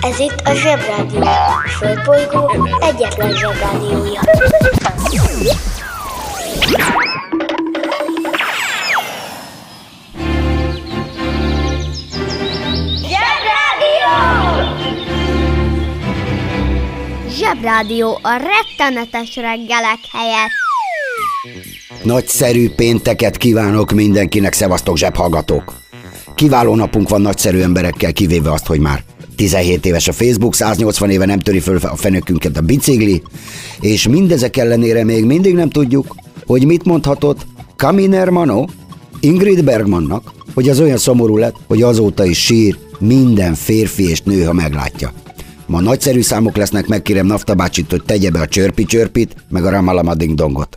Ez 0.00 0.18
itt 0.18 0.40
a 0.44 0.54
Zsebrádió. 0.54 1.20
A 1.22 1.68
Földbolygó 1.78 2.68
egyetlen 2.80 3.32
Zsebrádiója. 3.32 4.20
Zsebrádió! 13.02 14.12
Zsebrádió 17.28 18.18
a 18.22 18.30
rettenetes 18.30 19.36
reggelek 19.36 19.98
helyett. 20.12 20.50
Nagyszerű 22.02 22.70
pénteket 22.70 23.36
kívánok 23.36 23.90
mindenkinek, 23.90 24.52
szevasztok 24.52 24.96
zsebhallgatók! 24.96 25.74
Kiváló 26.34 26.74
napunk 26.74 27.08
van 27.08 27.20
nagyszerű 27.20 27.60
emberekkel, 27.60 28.12
kivéve 28.12 28.52
azt, 28.52 28.66
hogy 28.66 28.80
már 28.80 29.04
17 29.36 29.86
éves 29.86 30.08
a 30.08 30.12
Facebook, 30.12 30.54
180 30.54 31.10
éve 31.10 31.26
nem 31.26 31.38
töri 31.38 31.60
föl 31.60 31.76
a 31.76 31.96
fenökünket 31.96 32.56
a 32.56 32.60
bicikli, 32.60 33.22
és 33.80 34.08
mindezek 34.08 34.56
ellenére 34.56 35.04
még 35.04 35.24
mindig 35.24 35.54
nem 35.54 35.70
tudjuk, 35.70 36.14
hogy 36.46 36.66
mit 36.66 36.84
mondhatott 36.84 37.46
Kaminer 37.76 38.28
Mano 38.28 38.64
Ingrid 39.20 39.64
Bergmannak, 39.64 40.32
hogy 40.54 40.68
az 40.68 40.80
olyan 40.80 40.96
szomorú 40.96 41.36
lett, 41.36 41.56
hogy 41.66 41.82
azóta 41.82 42.24
is 42.24 42.44
sír 42.44 42.78
minden 42.98 43.54
férfi 43.54 44.08
és 44.08 44.20
nő, 44.20 44.42
ha 44.42 44.52
meglátja. 44.52 45.12
Ma 45.66 45.80
nagyszerű 45.80 46.22
számok 46.22 46.56
lesznek, 46.56 46.86
megkérem 46.86 47.26
Nafta 47.26 47.54
bácsit, 47.54 47.90
hogy 47.90 48.02
tegye 48.02 48.30
be 48.30 48.40
a 48.40 48.46
csörpi-csörpit, 48.46 49.36
meg 49.48 49.64
a 49.64 49.70
Ramalama 49.70 50.14
ding 50.14 50.34
dongot. 50.34 50.76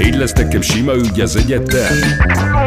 Így 0.00 0.14
lesz 0.14 0.32
nekem 0.32 0.60
sima 0.60 0.94
ügy 0.94 1.20
az 1.20 1.36
egyetem. 1.36 1.96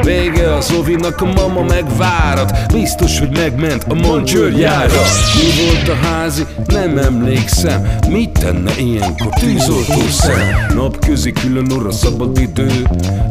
Vége 0.01 0.53
a 0.53 0.61
Zovinak, 0.61 1.21
a 1.21 1.25
mama 1.25 1.63
megvárat 1.63 2.73
Biztos, 2.73 3.19
hogy 3.19 3.29
megment 3.37 3.83
a 3.83 3.93
mancsőrjára 3.93 5.01
Mi 5.35 5.63
volt 5.65 5.87
a 5.87 6.05
házi? 6.07 6.45
Nem 6.65 6.97
emlékszem. 6.97 7.87
Mit 8.09 8.29
tenne 8.29 8.71
ilyenkor 8.77 9.29
tűzoltó 9.39 10.07
szem? 10.09 10.73
Napközi 10.75 11.31
külön 11.31 11.71
orra 11.71 11.91
szabad 11.91 12.39
idő. 12.39 12.71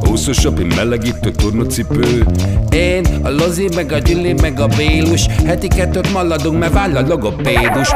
Húszosabb, 0.00 0.74
melegítő 0.74 1.30
tornacipő. 1.30 2.26
Én, 2.70 3.04
a 3.22 3.30
Lozi, 3.30 3.68
meg 3.74 3.92
a 3.92 3.98
Gyüli, 3.98 4.32
meg 4.32 4.60
a 4.60 4.66
Bélus. 4.66 5.26
Heti 5.46 5.68
kettőt 5.68 6.12
maladunk, 6.12 6.58
mert 6.58 6.72
váll 6.72 6.96
a 6.96 7.06
logopédus 7.06 7.88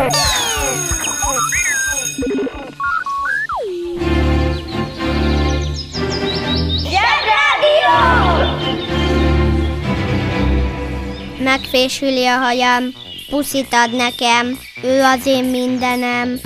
Megfésüli 11.49 12.27
a 12.27 12.37
hajam, 12.37 12.85
puszit 13.31 13.69
ad 13.71 13.97
nekem, 13.97 14.59
ő 14.83 15.01
az 15.03 15.27
én 15.27 15.45
mindenem. 15.45 16.39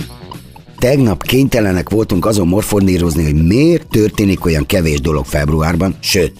Tegnap 0.78 1.22
kénytelenek 1.22 1.90
voltunk 1.90 2.26
azon 2.26 2.46
morfondírozni, 2.46 3.24
hogy 3.24 3.46
miért 3.46 3.86
történik 3.86 4.44
olyan 4.44 4.66
kevés 4.66 5.00
dolog 5.00 5.24
februárban, 5.24 5.96
sőt, 6.00 6.36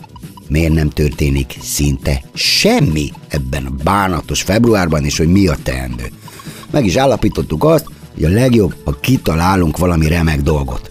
miért 0.49 0.73
nem 0.73 0.91
történik 0.91 1.55
szinte 1.63 2.23
semmi 2.35 3.13
ebben 3.29 3.65
a 3.67 3.83
bánatos 3.85 4.43
februárban, 4.43 5.05
és 5.05 5.19
hogy 5.19 5.29
mi 5.29 5.47
a 5.47 5.57
teendő. 5.63 6.11
Meg 6.71 6.87
is 6.87 6.97
állapítottuk 6.97 7.65
azt, 7.65 7.87
hogy 8.15 8.25
a 8.25 8.29
legjobb, 8.29 8.75
ha 8.85 8.99
kitalálunk 9.01 9.79
valami 9.79 10.09
remek 10.09 10.41
dolgot. 10.41 10.91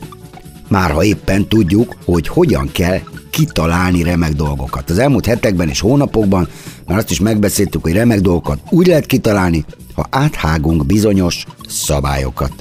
Már 0.67 0.91
ha 0.91 1.03
éppen 1.03 1.47
tudjuk, 1.47 1.95
hogy 2.05 2.27
hogyan 2.27 2.71
kell 2.71 2.99
kitalálni 3.29 4.03
remek 4.03 4.33
dolgokat. 4.33 4.89
Az 4.89 4.97
elmúlt 4.97 5.25
hetekben 5.25 5.69
és 5.69 5.79
hónapokban 5.79 6.47
már 6.91 6.99
azt 6.99 7.11
is 7.11 7.19
megbeszéltük, 7.19 7.81
hogy 7.81 7.93
remek 7.93 8.19
dolgokat 8.19 8.59
úgy 8.69 8.87
lehet 8.87 9.05
kitalálni, 9.05 9.65
ha 9.95 10.07
áthágunk 10.09 10.85
bizonyos 10.85 11.45
szabályokat. 11.67 12.51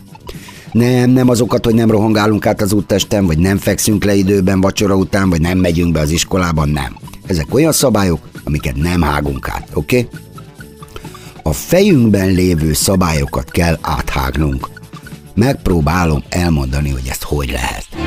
Nem, 0.73 1.11
nem 1.11 1.29
azokat, 1.29 1.65
hogy 1.65 1.75
nem 1.75 1.91
rohangálunk 1.91 2.47
át 2.47 2.61
az 2.61 2.73
úttesten, 2.73 3.27
vagy 3.27 3.39
nem 3.39 3.59
fekszünk 3.59 4.05
le 4.05 4.15
időben 4.15 4.61
vacsora 4.61 4.97
után, 4.97 5.31
vagy 5.31 5.41
nem 5.41 5.59
megyünk 5.59 5.93
be 5.93 6.01
az 6.01 6.11
iskolában, 6.11 6.69
nem. 6.69 6.97
Ezek 7.27 7.55
olyan 7.55 7.73
szabályok, 7.73 8.29
amiket 8.45 8.77
nem 8.77 9.03
hágunk 9.03 9.49
át, 9.49 9.69
oké? 9.75 9.99
Okay? 9.99 10.21
A 11.43 11.53
fejünkben 11.53 12.29
lévő 12.29 12.73
szabályokat 12.73 13.51
kell 13.51 13.79
áthágnunk. 13.81 14.69
Megpróbálom 15.35 16.23
elmondani, 16.29 16.91
hogy 16.91 17.07
ezt 17.09 17.23
hogy 17.23 17.51
lehet. 17.51 18.00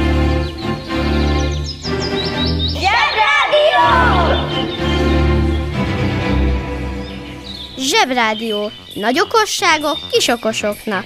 Zsebrádió. 7.83 8.71
Nagy 8.93 9.19
okosságok 9.19 9.97
kis 10.11 10.27
okosoknak. 10.27 11.05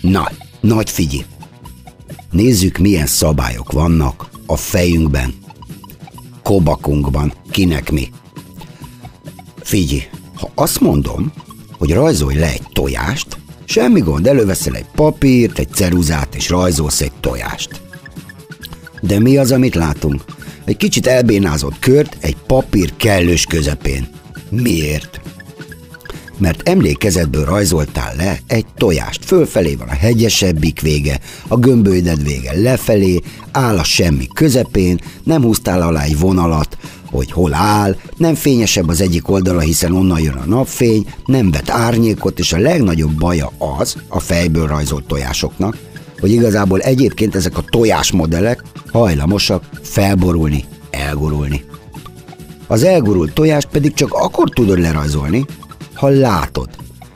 Na, 0.00 0.30
nagy 0.60 0.90
figyi! 0.90 1.24
Nézzük, 2.30 2.78
milyen 2.78 3.06
szabályok 3.06 3.72
vannak 3.72 4.28
a 4.46 4.56
fejünkben, 4.56 5.34
kobakunkban, 6.42 7.32
kinek 7.50 7.90
mi. 7.90 8.08
Figyelj, 9.62 10.02
ha 10.34 10.50
azt 10.54 10.80
mondom, 10.80 11.32
hogy 11.78 11.92
rajzolj 11.92 12.36
le 12.36 12.46
egy 12.46 12.66
tojást, 12.72 13.36
semmi 13.64 14.00
gond, 14.00 14.26
előveszel 14.26 14.74
egy 14.74 14.86
papírt, 14.94 15.58
egy 15.58 15.72
ceruzát 15.72 16.34
és 16.34 16.48
rajzolsz 16.48 17.00
egy 17.00 17.12
tojást. 17.20 17.80
De 19.00 19.18
mi 19.18 19.36
az, 19.36 19.52
amit 19.52 19.74
látunk? 19.74 20.24
Egy 20.64 20.76
kicsit 20.76 21.06
elbénázott 21.06 21.78
kört 21.78 22.16
egy 22.20 22.36
papír 22.46 22.96
kellős 22.96 23.44
közepén. 23.44 24.08
Miért? 24.50 25.21
Mert 26.42 26.68
emlékezetből 26.68 27.44
rajzoltál 27.44 28.14
le 28.16 28.38
egy 28.46 28.66
tojást. 28.76 29.24
Fölfelé 29.24 29.74
van 29.74 29.88
a 29.88 29.94
hegyesebbik 29.94 30.80
vége, 30.80 31.20
a 31.48 31.56
gömbölyded 31.56 32.22
vége 32.22 32.60
lefelé, 32.60 33.20
áll 33.52 33.78
a 33.78 33.84
semmi 33.84 34.26
közepén, 34.34 35.00
nem 35.24 35.42
húztál 35.42 35.82
alá 35.82 36.02
egy 36.02 36.18
vonalat, 36.18 36.76
hogy 37.10 37.32
hol 37.32 37.54
áll, 37.54 37.96
nem 38.16 38.34
fényesebb 38.34 38.88
az 38.88 39.00
egyik 39.00 39.30
oldala, 39.30 39.60
hiszen 39.60 39.92
onnan 39.92 40.20
jön 40.20 40.34
a 40.34 40.46
napfény, 40.46 41.06
nem 41.26 41.50
vet 41.50 41.70
árnyékot, 41.70 42.38
és 42.38 42.52
a 42.52 42.58
legnagyobb 42.58 43.18
baja 43.18 43.52
az 43.78 43.96
a 44.08 44.20
fejből 44.20 44.66
rajzolt 44.66 45.04
tojásoknak, 45.04 45.76
hogy 46.20 46.30
igazából 46.30 46.80
egyébként 46.80 47.34
ezek 47.34 47.58
a 47.58 47.64
tojásmodellek 47.70 48.62
hajlamosak 48.92 49.64
felborulni, 49.82 50.64
elgurulni. 50.90 51.64
Az 52.66 52.82
elgurult 52.82 53.32
tojást 53.32 53.68
pedig 53.68 53.94
csak 53.94 54.12
akkor 54.12 54.48
tudod 54.48 54.78
lerajzolni, 54.78 55.44
ha 56.02 56.08
látod. 56.08 56.68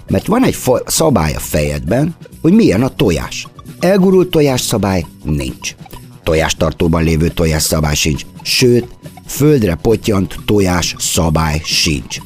Mert 0.09 0.27
van 0.27 0.45
egy 0.45 0.57
szabály 0.87 1.35
a 1.35 1.39
fejedben, 1.39 2.17
hogy 2.43 2.53
milyen 2.53 2.83
a 2.83 2.89
tojás. 2.89 3.47
Elgurult 3.81 4.31
tojás 4.31 4.61
szabály 4.61 5.05
nincs. 5.25 5.75
Tojástartóban 6.23 7.03
lévő 7.03 7.29
tojás 7.29 7.63
szabály 7.63 7.95
sincs. 7.95 8.23
Sőt, 8.43 8.87
földre 9.27 9.75
potyant 9.75 10.37
tojás 10.45 10.95
szabály 10.99 11.61
sincs. 11.65 12.19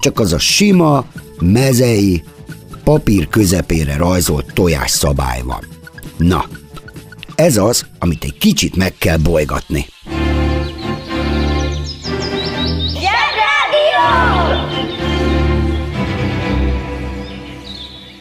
Csak 0.00 0.20
az 0.20 0.32
a 0.32 0.38
sima, 0.38 1.04
mezei, 1.40 2.22
papír 2.84 3.28
közepére 3.28 3.96
rajzolt 3.96 4.52
tojás 4.54 4.90
szabály 4.90 5.42
van. 5.42 5.66
Na, 6.16 6.44
ez 7.34 7.56
az, 7.56 7.86
amit 7.98 8.24
egy 8.24 8.38
kicsit 8.38 8.76
meg 8.76 8.94
kell 8.98 9.16
bolygatni. 9.16 9.86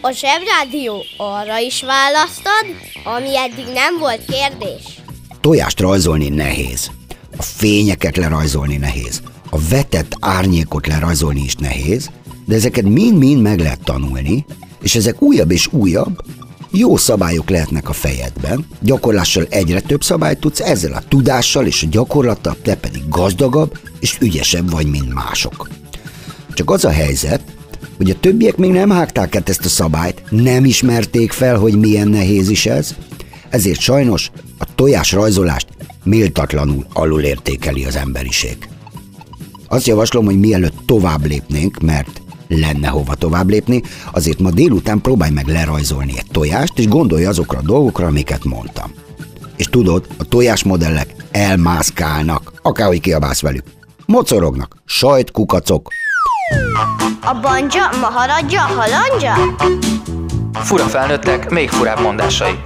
A 0.07 0.11
Zsebrádió 0.11 1.03
arra 1.17 1.57
is 1.57 1.83
választad, 1.83 2.65
ami 3.03 3.37
eddig 3.37 3.65
nem 3.73 3.97
volt 3.99 4.25
kérdés. 4.25 5.01
Tojást 5.41 5.79
rajzolni 5.79 6.29
nehéz. 6.29 6.91
A 7.37 7.41
fényeket 7.41 8.17
lerajzolni 8.17 8.77
nehéz. 8.77 9.21
A 9.49 9.57
vetett 9.69 10.17
árnyékot 10.19 10.87
lerajzolni 10.87 11.43
is 11.43 11.55
nehéz, 11.55 12.09
de 12.45 12.55
ezeket 12.55 12.83
mind-mind 12.83 13.41
meg 13.41 13.59
lehet 13.59 13.83
tanulni, 13.83 14.45
és 14.81 14.95
ezek 14.95 15.21
újabb 15.21 15.51
és 15.51 15.67
újabb, 15.71 16.21
jó 16.71 16.97
szabályok 16.97 17.49
lehetnek 17.49 17.89
a 17.89 17.93
fejedben, 17.93 18.67
gyakorlással 18.81 19.45
egyre 19.49 19.81
több 19.81 20.03
szabályt 20.03 20.39
tudsz, 20.39 20.59
ezzel 20.59 20.93
a 20.93 21.03
tudással 21.07 21.65
és 21.65 21.83
a 21.83 21.87
gyakorlattal 21.89 22.57
te 22.63 22.75
pedig 22.75 23.09
gazdagabb 23.09 23.79
és 23.99 24.17
ügyesebb 24.19 24.71
vagy, 24.71 24.87
mint 24.87 25.13
mások. 25.13 25.69
Csak 26.53 26.69
az 26.69 26.85
a 26.85 26.91
helyzet, 26.91 27.41
hogy 27.97 28.09
a 28.09 28.19
többiek 28.19 28.57
még 28.57 28.71
nem 28.71 28.89
hágták 28.89 29.35
át 29.35 29.49
ezt 29.49 29.65
a 29.65 29.69
szabályt, 29.69 30.23
nem 30.29 30.65
ismerték 30.65 31.31
fel, 31.31 31.57
hogy 31.57 31.79
milyen 31.79 32.07
nehéz 32.07 32.49
is 32.49 32.65
ez, 32.65 32.95
ezért 33.49 33.79
sajnos 33.79 34.31
a 34.57 34.75
tojás 34.75 35.11
rajzolást 35.11 35.67
méltatlanul 36.03 36.85
alulértékeli 36.93 37.85
az 37.85 37.95
emberiség. 37.95 38.57
Azt 39.67 39.87
javaslom, 39.87 40.25
hogy 40.25 40.39
mielőtt 40.39 40.77
tovább 40.85 41.25
lépnénk, 41.25 41.79
mert 41.79 42.21
lenne 42.47 42.87
hova 42.87 43.15
tovább 43.15 43.49
lépni, 43.49 43.81
azért 44.11 44.39
ma 44.39 44.51
délután 44.51 45.01
próbálj 45.01 45.31
meg 45.31 45.47
lerajzolni 45.47 46.13
egy 46.17 46.31
tojást, 46.31 46.79
és 46.79 46.87
gondolj 46.87 47.25
azokra 47.25 47.57
a 47.57 47.65
dolgokra, 47.65 48.07
amiket 48.07 48.43
mondtam. 48.43 48.91
És 49.55 49.65
tudod, 49.65 50.07
a 50.17 50.23
tojásmodellek 50.23 51.15
elmászkálnak, 51.31 52.53
akárhogy 52.61 52.99
kiabálsz 52.99 53.41
velük. 53.41 53.63
Mocorognak, 54.05 54.81
sajt, 54.85 55.31
kukacok. 55.31 55.91
A 57.21 57.39
banja, 57.41 57.89
maharadja, 57.99 58.61
halandja? 58.61 59.55
Fura 60.53 60.83
felnőttek, 60.83 61.49
még 61.49 61.69
furább 61.69 61.99
mondásai. 61.99 62.59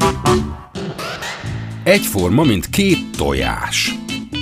Egyforma, 1.84 2.44
mint 2.44 2.70
két 2.70 3.18
tojás. 3.18 3.96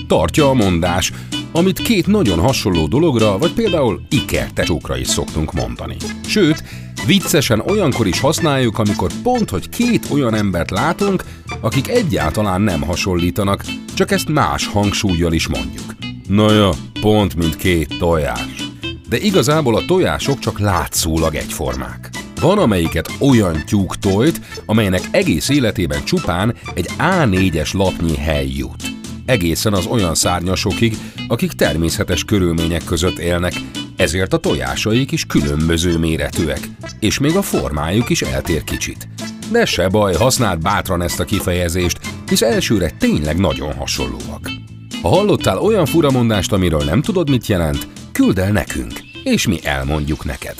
Tartja 0.07 0.50
a 0.50 0.53
mondás, 0.53 1.12
amit 1.51 1.80
két 1.80 2.07
nagyon 2.07 2.39
hasonló 2.39 2.88
dologra, 2.88 3.38
vagy 3.38 3.53
például 3.53 4.01
ikertesókra 4.09 4.97
is 4.97 5.07
szoktunk 5.07 5.53
mondani. 5.53 5.95
Sőt, 6.27 6.63
viccesen 7.06 7.59
olyankor 7.59 8.07
is 8.07 8.19
használjuk, 8.19 8.80
amikor 8.80 9.12
pont, 9.24 9.50
hogy 9.50 9.69
két 9.69 10.07
olyan 10.12 10.33
embert 10.33 10.69
látunk, 10.69 11.24
akik 11.62 11.88
egyáltalán 11.88 12.62
nem 12.62 12.81
hasonlítanak, 12.81 13.63
csak 13.94 14.12
ezt 14.12 14.30
más 14.30 14.68
hangsúlyjal 14.68 15.33
is 15.33 15.47
mondjuk. 15.47 15.95
Na 16.27 16.51
ja, 16.51 16.69
pont 17.01 17.35
mint 17.35 17.56
két 17.56 17.97
tojás. 18.00 18.69
De 19.09 19.17
igazából 19.17 19.75
a 19.75 19.85
tojások 19.85 20.39
csak 20.39 20.59
látszólag 20.59 21.35
egyformák. 21.35 22.09
Van 22.41 22.57
amelyiket 22.57 23.11
olyan 23.19 23.63
tyúk 23.65 23.97
tojt, 23.97 24.39
amelynek 24.65 25.01
egész 25.11 25.50
életében 25.50 26.03
csupán 26.03 26.56
egy 26.73 26.89
A4-es 26.97 27.73
lapnyi 27.73 28.15
hely 28.15 28.47
jut. 28.47 28.83
Egészen 29.25 29.73
az 29.73 29.85
olyan 29.85 30.15
szárnyasokig, 30.15 30.97
akik 31.27 31.51
természetes 31.51 32.23
körülmények 32.23 32.83
között 32.83 33.17
élnek, 33.17 33.53
ezért 33.95 34.33
a 34.33 34.38
tojásaik 34.38 35.11
is 35.11 35.25
különböző 35.25 35.97
méretűek, 35.97 36.59
és 37.00 37.19
még 37.19 37.35
a 37.35 37.41
formájuk 37.41 38.09
is 38.09 38.21
eltér 38.21 38.63
kicsit. 38.63 39.07
De 39.51 39.65
se 39.65 39.88
baj, 39.88 40.13
használd 40.13 40.61
bátran 40.61 41.01
ezt 41.01 41.19
a 41.19 41.25
kifejezést, 41.25 42.00
hisz 42.27 42.41
elsőre 42.41 42.89
tényleg 42.89 43.38
nagyon 43.38 43.73
hasonlóak. 43.73 44.51
Ha 45.01 45.09
hallottál 45.09 45.57
olyan 45.57 45.85
furamondást, 45.85 46.51
amiről 46.51 46.83
nem 46.83 47.01
tudod, 47.01 47.29
mit 47.29 47.47
jelent, 47.47 47.88
küld 48.19 48.38
el 48.38 48.51
nekünk, 48.51 49.00
és 49.24 49.48
mi 49.48 49.60
elmondjuk 49.63 50.25
neked. 50.25 50.56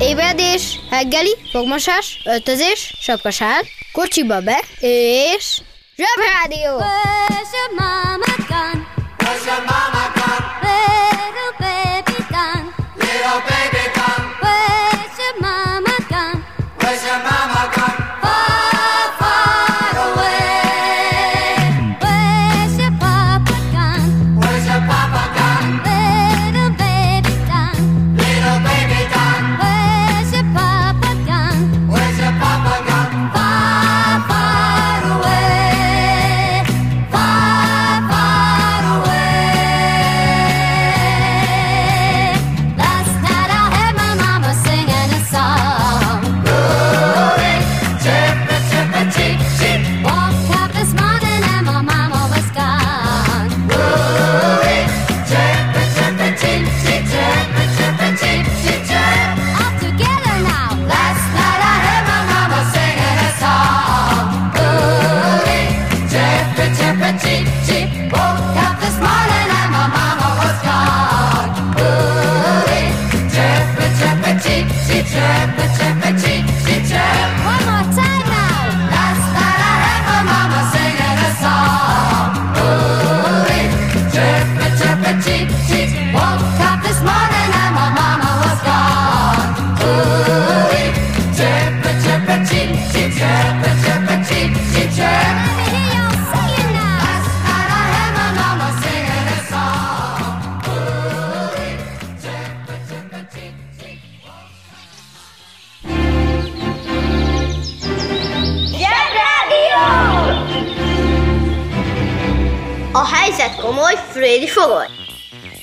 Ébredés, 0.00 0.78
reggeli, 0.90 1.36
fogmosás, 1.50 2.20
öltözés, 2.24 2.94
sapkasál, 3.00 3.62
kocsiba 3.92 4.40
be, 4.40 4.64
és... 4.80 5.60
Zsebrádió! 5.96 6.76
Where's 6.76 7.50
your 7.52 7.70
mama 7.78 8.34
gone? 8.48 8.86
Where's 9.18 9.44
your 9.44 9.64
mama 9.64 9.75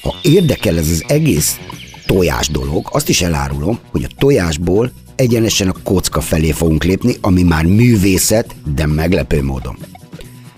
Ha 0.03 0.15
érdekel 0.22 0.77
ez 0.77 0.89
az 0.89 1.03
egész 1.07 1.60
tojás 2.05 2.48
dolog, 2.48 2.88
azt 2.91 3.10
is 3.10 3.22
elárulom, 3.22 3.79
hogy 3.91 4.03
a 4.03 4.13
tojásból 4.17 4.91
egyenesen 5.15 5.69
a 5.69 5.75
kocka 5.83 6.22
felé 6.22 6.51
fogunk 6.51 6.83
lépni, 6.83 7.15
ami 7.22 7.43
már 7.43 7.65
művészet, 7.65 8.55
de 8.75 8.86
meglepő 8.86 9.43
módon. 9.43 9.77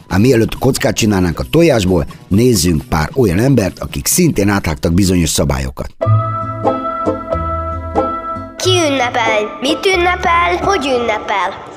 Ám 0.08 0.22
mielőtt 0.22 0.58
kockát 0.58 0.96
csinálnánk 0.96 1.40
a 1.40 1.44
tojásból, 1.50 2.06
nézzünk 2.28 2.84
pár 2.84 3.10
olyan 3.14 3.40
embert, 3.40 3.80
akik 3.80 4.06
szintén 4.06 4.50
áthágtak 4.50 4.94
bizonyos 4.94 5.30
szabályokat. 5.30 5.96
Ki 8.58 8.70
ünnepel? 8.70 9.58
Mit 9.62 9.86
ünnepel? 9.96 10.56
Hogy 10.62 10.86
ünnepel? 10.86 11.74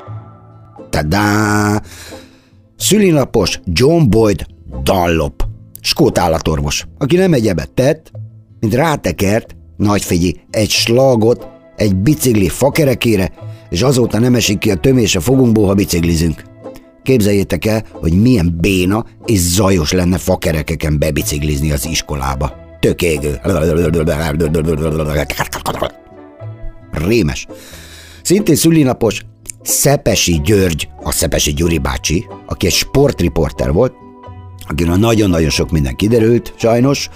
Tadá! 0.89 1.81
Szülinapos 2.77 3.59
John 3.65 4.09
Boyd 4.09 4.45
Dunlop, 4.83 5.48
skót 5.81 6.17
állatorvos, 6.17 6.85
aki 6.97 7.15
nem 7.15 7.33
egyebet 7.33 7.71
tett, 7.71 8.11
mint 8.59 8.73
rátekert, 8.73 9.55
nagyfigyi, 9.77 10.41
egy 10.49 10.69
slagot 10.69 11.47
egy 11.75 11.95
bicikli 11.95 12.49
fakerekére, 12.49 13.31
és 13.69 13.81
azóta 13.81 14.19
nem 14.19 14.35
esik 14.35 14.57
ki 14.57 14.71
a 14.71 14.75
tömés 14.75 15.15
a 15.15 15.19
fogunkból, 15.19 15.67
ha 15.67 15.73
biciklizünk. 15.73 16.43
Képzeljétek 17.03 17.65
el, 17.65 17.83
hogy 17.91 18.21
milyen 18.21 18.57
béna 18.59 19.05
és 19.25 19.39
zajos 19.39 19.91
lenne 19.91 20.17
fakerekeken 20.17 20.99
bebiciklizni 20.99 21.71
az 21.71 21.85
iskolába. 21.85 22.55
Tök 22.79 23.01
égő. 23.01 23.39
Rémes. 26.91 27.47
Szintén 28.21 28.55
szülinapos 28.55 29.25
Szepesi 29.61 30.41
György, 30.43 30.89
a 31.03 31.11
Szepesi 31.11 31.53
Gyuri 31.53 31.77
bácsi, 31.77 32.25
aki 32.45 32.65
egy 32.65 32.73
sportriporter 32.73 33.71
volt, 33.71 33.93
akiről 34.69 34.95
nagyon-nagyon 34.95 35.49
sok 35.49 35.71
minden 35.71 35.95
kiderült, 35.95 36.53
sajnos, 36.57 37.09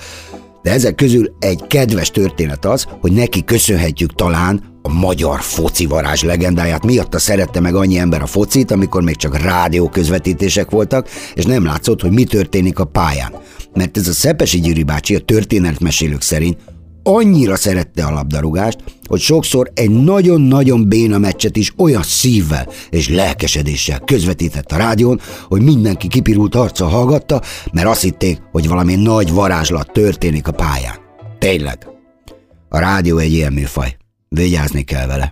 de 0.62 0.72
ezek 0.72 0.96
közül 0.96 1.36
egy 1.40 1.68
kedves 1.68 2.12
történet 2.12 2.66
az, 2.66 2.88
hogy 3.02 3.12
neki 3.12 3.44
köszönhetjük 3.44 4.16
talán 4.16 4.64
a 4.82 4.94
magyar 4.94 5.42
foci 5.42 5.86
varázs 5.86 6.24
legendáját. 6.24 6.86
Miatta 6.86 7.20
szerette 7.20 7.60
meg 7.60 7.76
annyi 7.76 7.98
ember 7.98 8.22
a 8.22 8.26
focit, 8.26 8.72
amikor 8.72 9.04
még 9.04 9.16
csak 9.16 9.42
rádió 9.42 9.90
közvetítések 9.90 10.70
voltak, 10.70 11.10
és 11.34 11.46
nem 11.46 11.66
látszott, 11.66 12.02
hogy 12.02 12.12
mi 12.12 12.24
történik 12.24 12.80
a 12.80 12.86
pályán. 12.86 13.34
Mert 13.74 13.98
ez 13.98 14.08
a 14.08 14.14
Szepesi 14.14 14.60
Gyuri 14.60 14.84
bácsi 14.84 15.16
a 15.16 15.20
történetmesélők 15.20 16.22
szerint 16.22 16.58
annyira 17.04 17.56
szerette 17.56 18.06
a 18.06 18.12
labdarúgást, 18.12 18.78
hogy 19.08 19.20
sokszor 19.20 19.72
egy 19.74 19.90
nagyon-nagyon 19.90 20.88
béna 20.88 21.18
meccset 21.18 21.56
is 21.56 21.74
olyan 21.78 22.04
szívvel 22.04 22.68
és 22.90 23.10
lelkesedéssel 23.10 24.00
közvetített 24.00 24.72
a 24.72 24.78
rádión, 24.78 25.22
hogy 25.48 25.62
mindenki 25.62 26.08
kipirult 26.08 26.56
arca 26.56 26.86
hallgatta, 26.86 27.42
mert 27.72 27.88
azt 27.88 28.02
hitték, 28.02 28.42
hogy 28.52 28.68
valami 28.68 28.96
nagy 28.96 29.34
varázslat 29.34 29.92
történik 29.92 30.48
a 30.48 30.52
pályán. 30.52 30.96
Tényleg. 31.40 31.88
A 32.70 32.80
rádió 32.80 33.18
egy 33.18 33.32
ilyen 33.32 33.54
műfaj. 33.54 33.98
Vigyázni 34.30 34.84
kell 34.84 35.08
vele. 35.08 35.30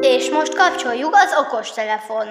És 0.00 0.30
most 0.30 0.54
kapcsoljuk 0.54 1.14
az 1.14 1.30
okostelefon. 1.46 2.26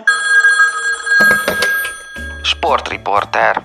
Sportriporter. 2.44 3.64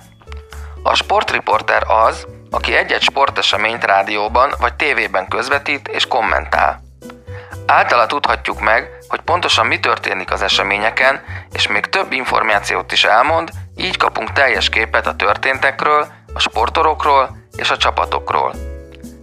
A 0.83 0.95
sportriporter 0.95 1.83
az, 2.07 2.25
aki 2.51 2.75
egy-egy 2.75 3.01
sporteseményt 3.01 3.83
rádióban 3.83 4.53
vagy 4.59 4.73
tévében 4.73 5.27
közvetít 5.27 5.87
és 5.87 6.07
kommentál. 6.07 6.81
Általa 7.65 8.05
tudhatjuk 8.05 8.61
meg, 8.61 8.89
hogy 9.07 9.19
pontosan 9.19 9.65
mi 9.65 9.79
történik 9.79 10.31
az 10.31 10.41
eseményeken, 10.41 11.23
és 11.53 11.67
még 11.67 11.85
több 11.85 12.11
információt 12.11 12.91
is 12.91 13.03
elmond, 13.03 13.49
így 13.75 13.97
kapunk 13.97 14.31
teljes 14.31 14.69
képet 14.69 15.07
a 15.07 15.15
történtekről, 15.15 16.07
a 16.33 16.39
sportorokról 16.39 17.37
és 17.55 17.69
a 17.69 17.77
csapatokról. 17.77 18.53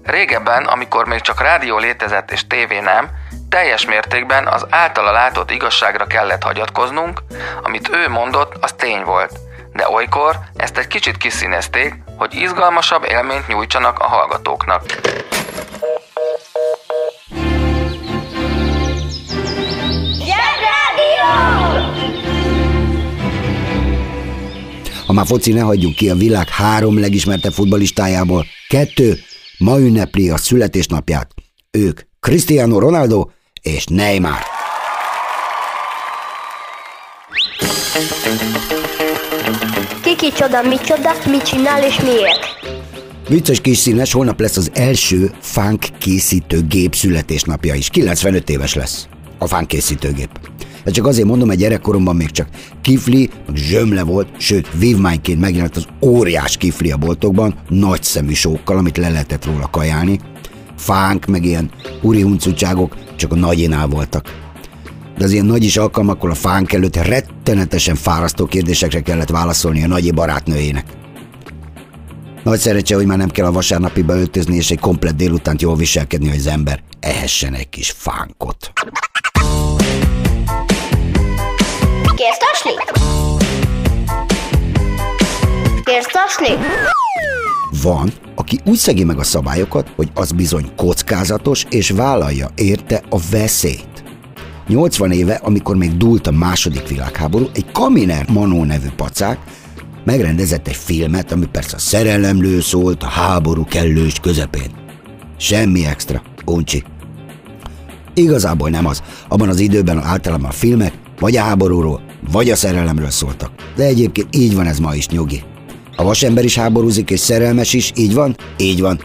Régebben, 0.04 0.64
amikor 0.64 1.06
még 1.06 1.20
csak 1.20 1.40
rádió 1.40 1.78
létezett 1.78 2.30
és 2.30 2.46
tévé 2.46 2.80
nem, 2.80 3.10
teljes 3.48 3.86
mértékben 3.86 4.46
az 4.46 4.66
általa 4.70 5.10
látott 5.10 5.50
igazságra 5.50 6.06
kellett 6.06 6.42
hagyatkoznunk, 6.42 7.22
amit 7.62 7.88
ő 7.92 8.08
mondott, 8.08 8.54
az 8.60 8.72
tény 8.72 9.02
volt. 9.04 9.32
De 9.76 9.88
olykor 9.90 10.38
ezt 10.56 10.78
egy 10.78 10.86
kicsit 10.86 11.16
kiszínezték, 11.16 11.94
hogy 12.16 12.34
izgalmasabb 12.34 13.04
élményt 13.10 13.48
nyújtsanak 13.48 13.98
a 13.98 14.04
hallgatóknak. 14.04 14.82
Ha 25.06 25.12
már 25.12 25.26
foci, 25.26 25.52
ne 25.52 25.60
hagyjunk 25.60 25.94
ki 25.94 26.10
a 26.10 26.14
világ 26.14 26.48
három 26.48 27.00
legismertebb 27.00 27.52
futbalistájából. 27.52 28.46
Kettő 28.68 29.18
ma 29.58 29.78
ünnepli 29.78 30.30
a 30.30 30.36
születésnapját. 30.36 31.30
Ők 31.70 32.00
Cristiano 32.20 32.78
Ronaldo 32.78 33.28
és 33.62 33.84
Neymar. 33.86 34.38
Ki 38.68 38.75
kicsoda, 40.30 40.62
micsoda, 40.62 41.10
mit 41.30 41.42
csinál 41.42 41.84
és 41.84 42.00
miért? 42.00 42.40
Vicces 43.28 43.60
kis 43.60 43.76
színes, 43.78 44.12
holnap 44.12 44.40
lesz 44.40 44.56
az 44.56 44.70
első 44.74 45.30
fánk 45.40 45.86
készítőgép 45.98 46.94
születésnapja 46.94 47.74
is. 47.74 47.88
95 47.88 48.50
éves 48.50 48.74
lesz 48.74 49.08
a 49.38 49.46
fánk 49.46 49.66
készítőgép. 49.66 50.28
Ez 50.84 50.92
csak 50.92 51.06
azért 51.06 51.26
mondom, 51.26 51.48
hogy 51.48 51.56
gyerekkoromban 51.56 52.16
még 52.16 52.30
csak 52.30 52.48
kifli, 52.82 53.30
meg 53.46 53.56
zsömle 53.56 54.02
volt, 54.02 54.28
sőt, 54.38 54.68
vívmányként 54.78 55.40
megjelent 55.40 55.76
az 55.76 55.86
óriás 56.00 56.56
kifli 56.56 56.90
a 56.90 56.96
boltokban, 56.96 57.54
nagy 57.68 58.02
szemű 58.02 58.32
sókkal, 58.32 58.78
amit 58.78 58.96
le 58.96 59.08
lehetett 59.08 59.44
róla 59.44 59.68
kajálni. 59.70 60.20
Fánk, 60.76 61.26
meg 61.26 61.44
ilyen 61.44 61.70
úri 62.02 62.20
huncutságok 62.20 62.96
csak 63.16 63.32
a 63.32 63.36
nagyinál 63.36 63.86
voltak. 63.86 64.45
De 65.16 65.24
az 65.24 65.32
ilyen 65.32 65.44
nagy 65.44 65.64
is 65.64 65.76
alkalmakkor 65.76 66.30
a 66.30 66.34
fánk 66.34 66.72
előtt 66.72 66.96
rettenetesen 66.96 67.94
fárasztó 67.94 68.46
kérdésekre 68.46 69.00
kellett 69.00 69.28
válaszolni 69.28 69.84
a 69.84 69.86
nagyi 69.86 70.10
barátnőjének. 70.10 70.84
Nagy 72.42 72.58
szerencse, 72.58 72.94
hogy 72.94 73.06
már 73.06 73.18
nem 73.18 73.30
kell 73.30 73.46
a 73.46 73.52
vasárnapi 73.52 74.02
beöltözni, 74.02 74.56
és 74.56 74.70
egy 74.70 74.80
komplet 74.80 75.16
délutánt 75.16 75.62
jól 75.62 75.76
viselkedni, 75.76 76.28
hogy 76.28 76.38
az 76.38 76.46
ember 76.46 76.82
ehessen 77.00 77.54
egy 77.54 77.68
kis 77.68 77.90
fánkot. 77.90 78.72
Kérsz 82.14 82.38
tasni? 82.38 82.70
Kérsz 85.84 86.06
tasni? 86.12 86.48
Van, 87.82 88.12
aki 88.34 88.60
úgy 88.64 88.76
szegi 88.76 89.04
meg 89.04 89.18
a 89.18 89.24
szabályokat, 89.24 89.92
hogy 89.96 90.10
az 90.14 90.32
bizony 90.32 90.70
kockázatos, 90.76 91.66
és 91.70 91.90
vállalja 91.90 92.50
érte 92.54 93.02
a 93.08 93.18
veszélyt. 93.30 93.95
80 94.68 95.10
éve, 95.10 95.34
amikor 95.34 95.76
még 95.76 95.96
dúlt 95.96 96.26
a 96.26 96.30
második 96.30 96.88
világháború, 96.88 97.48
egy 97.54 97.72
Kaminer 97.72 98.30
Manó 98.30 98.64
nevű 98.64 98.88
pacák 98.96 99.38
megrendezett 100.04 100.68
egy 100.68 100.76
filmet, 100.76 101.32
ami 101.32 101.46
persze 101.46 101.76
a 101.76 101.78
szerelemlő 101.78 102.60
szólt 102.60 103.02
a 103.02 103.06
háború 103.08 103.64
kellős 103.64 104.20
közepén. 104.20 104.70
Semmi 105.38 105.86
extra, 105.86 106.22
uncsi. 106.44 106.84
Igazából 108.14 108.70
nem 108.70 108.86
az. 108.86 109.02
Abban 109.28 109.48
az 109.48 109.60
időben 109.60 110.02
általában 110.02 110.48
a 110.50 110.52
filmek 110.52 110.92
vagy 111.20 111.36
a 111.36 111.42
háborúról, 111.42 112.00
vagy 112.30 112.50
a 112.50 112.56
szerelemről 112.56 113.10
szóltak. 113.10 113.50
De 113.76 113.84
egyébként 113.84 114.36
így 114.36 114.54
van 114.54 114.66
ez 114.66 114.78
ma 114.78 114.94
is, 114.94 115.08
nyugi. 115.08 115.42
A 115.96 116.02
vasember 116.02 116.44
is 116.44 116.56
háborúzik, 116.56 117.10
és 117.10 117.20
szerelmes 117.20 117.72
is, 117.72 117.92
így 117.94 118.14
van? 118.14 118.36
Így 118.56 118.80
van. 118.80 119.00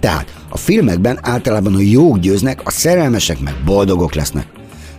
Tehát 0.00 0.34
a 0.48 0.56
filmekben 0.56 1.18
általában 1.22 1.74
a 1.74 1.80
jók 1.80 2.18
győznek, 2.18 2.60
a 2.64 2.70
szerelmesek 2.70 3.40
meg 3.40 3.54
boldogok 3.64 4.14
lesznek. 4.14 4.46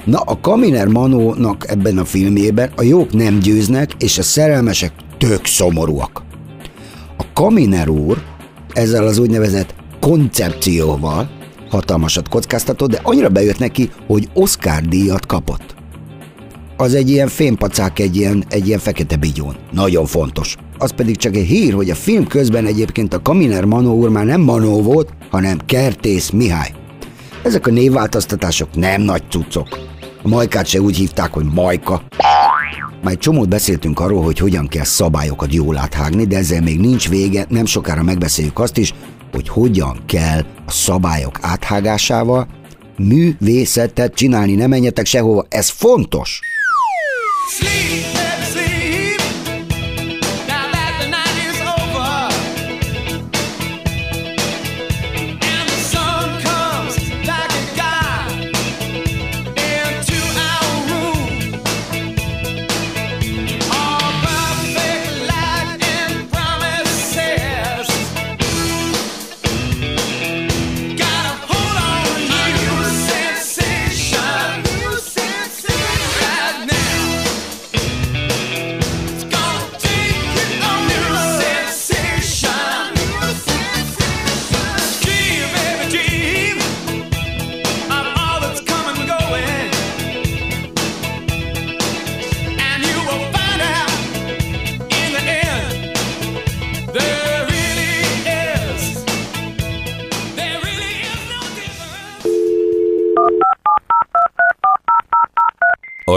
Na, 0.05 0.19
a 0.19 0.39
Kaminer 0.39 0.88
Manónak 0.88 1.69
ebben 1.69 1.97
a 1.97 2.05
filmjében 2.05 2.71
a 2.75 2.83
jók 2.83 3.13
nem 3.13 3.39
győznek, 3.39 3.91
és 4.00 4.17
a 4.17 4.24
szerelmesek 4.24 4.91
tök 5.17 5.45
szomorúak. 5.45 6.24
A 7.17 7.24
Kaminer 7.33 7.89
úr 7.89 8.21
ezzel 8.74 9.07
az 9.07 9.17
úgynevezett 9.17 9.75
koncepcióval 10.00 11.29
hatalmasat 11.69 12.29
kockáztatott, 12.29 12.89
de 12.89 13.00
annyira 13.03 13.29
bejött 13.29 13.59
neki, 13.59 13.89
hogy 14.07 14.29
Oscar 14.33 14.81
díjat 14.81 15.25
kapott. 15.25 15.75
Az 16.77 16.93
egy 16.93 17.09
ilyen 17.09 17.27
fémpacák, 17.27 18.00
egy 18.00 18.15
ilyen, 18.15 18.43
egy 18.50 18.67
ilyen 18.67 18.79
fekete 18.79 19.15
bigyón. 19.15 19.55
Nagyon 19.71 20.05
fontos. 20.05 20.55
Az 20.77 20.91
pedig 20.91 21.17
csak 21.17 21.35
egy 21.35 21.45
hír, 21.45 21.74
hogy 21.74 21.89
a 21.89 21.95
film 21.95 22.27
közben 22.27 22.65
egyébként 22.65 23.13
a 23.13 23.21
Kaminer 23.21 23.65
Manó 23.65 23.95
úr 23.95 24.09
már 24.09 24.25
nem 24.25 24.41
Manó 24.41 24.81
volt, 24.81 25.09
hanem 25.29 25.57
Kertész 25.65 26.29
Mihály. 26.29 26.74
Ezek 27.43 27.67
a 27.67 27.71
névváltoztatások 27.71 28.75
nem 28.75 29.01
nagy 29.01 29.24
cuccok. 29.29 29.67
Majkát 30.25 30.65
se 30.65 30.82
úgy 30.82 30.96
hívták, 30.96 31.34
hogy 31.34 31.46
majka. 31.53 32.01
Már 33.03 33.13
egy 33.13 33.17
csomót 33.17 33.50
beszéltünk 33.50 34.00
arról, 34.00 34.24
hogy 34.24 34.38
hogyan 34.38 34.67
kell 34.67 34.84
szabályokat 34.84 35.53
jól 35.53 35.77
áthágni, 35.77 36.25
de 36.25 36.38
ezzel 36.38 36.62
még 36.62 36.79
nincs 36.79 37.10
vége, 37.10 37.46
nem 37.50 37.65
sokára 37.65 38.03
megbeszéljük 38.03 38.60
azt 38.60 38.77
is, 38.77 38.94
hogy 39.32 39.50
hogyan 39.50 40.00
kell 40.05 40.46
a 40.65 40.72
szabályok 40.72 41.38
áthágásával 41.41 42.48
művészetet 42.98 44.13
csinálni, 44.13 44.55
ne 44.55 44.67
menjetek 44.67 45.05
sehova, 45.05 45.46
ez 45.50 45.70
fontos. 45.70 46.39
Sleep. 47.58 48.14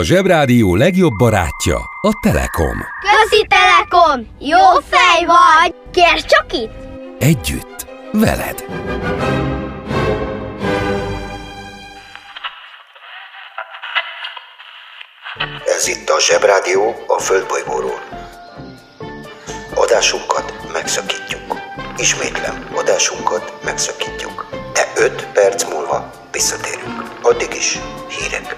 Zsebrádió 0.09 0.75
legjobb 0.75 1.13
barátja 1.19 1.77
a 2.01 2.11
Telekom. 2.23 2.77
Közi 3.01 3.47
Telekom! 3.47 4.27
Jó 4.39 4.81
fej 4.91 5.25
vagy! 5.25 5.75
Kérd 5.93 6.25
csak 6.25 6.53
itt! 6.53 6.73
Együtt, 7.19 7.87
veled. 8.13 8.65
Ez 15.67 15.89
itt 15.89 16.09
a 16.09 16.21
Zsebrádió 16.21 17.05
a 17.07 17.19
Földbolygóról. 17.19 18.01
Adásunkat 19.75 20.73
megszakítjuk. 20.73 21.59
Ismétlem, 21.97 22.69
adásunkat 22.75 23.59
megszakítjuk. 23.65 24.47
De 24.73 24.93
5 24.97 25.27
perc 25.33 25.65
múlva 25.65 26.11
visszatérünk. 26.33 27.03
Addig 27.23 27.55
is 27.55 27.79
hírek. 28.09 28.57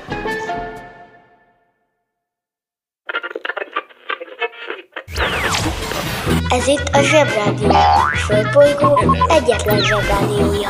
Ez 6.51 6.67
itt 6.67 6.89
a 6.93 7.03
Zsebrádió. 7.03 7.69
A 7.69 8.17
Földbolygó 8.27 8.99
egyetlen 9.29 9.83
Zsebrádiója. 9.85 10.69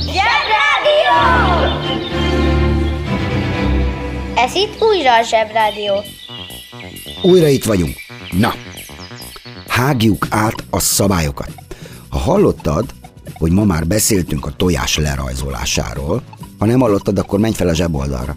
Zsebrádió! 0.00 1.16
Ez 4.34 4.54
itt 4.54 4.82
újra 4.82 5.14
a 5.18 5.22
Zsebrádió. 5.22 6.04
Újra 7.22 7.46
itt 7.46 7.64
vagyunk. 7.64 7.96
Na, 8.30 8.54
hágjuk 9.68 10.26
át 10.30 10.64
a 10.70 10.80
szabályokat. 10.80 11.50
Ha 12.08 12.18
hallottad, 12.18 12.84
hogy 13.34 13.52
ma 13.52 13.64
már 13.64 13.86
beszéltünk 13.86 14.46
a 14.46 14.50
tojás 14.56 14.96
lerajzolásáról, 14.96 16.22
ha 16.58 16.66
nem 16.66 16.80
hallottad, 16.80 17.18
akkor 17.18 17.38
menj 17.38 17.54
fel 17.54 17.68
a 17.68 17.74
zseboldalra. 17.74 18.36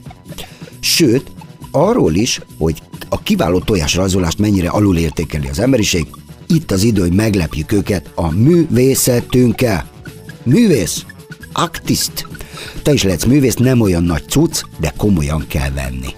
Sőt, 0.80 1.32
arról 1.72 2.16
is, 2.16 2.42
hogy 2.58 2.82
a 3.10 3.22
kiváló 3.22 3.60
tojásrajzolást 3.60 4.40
mennyire 4.40 4.70
alulértékeli 4.70 5.48
az 5.48 5.60
emberiség, 5.60 6.08
itt 6.48 6.72
az 6.72 6.84
idő, 6.84 7.02
hogy 7.02 7.14
meglepjük 7.14 7.72
őket 7.72 8.12
a 8.16 8.32
művészetünkkel. 8.32 9.90
Művész, 10.44 11.06
aktiszt. 11.54 12.28
Te 12.84 12.94
is 12.94 13.04
lehetsz 13.04 13.26
művész, 13.26 13.56
nem 13.56 13.82
olyan 13.82 14.04
nagy 14.04 14.24
cucc, 14.30 14.62
de 14.80 14.94
komolyan 14.98 15.46
kell 15.48 15.70
venni. 15.72 16.14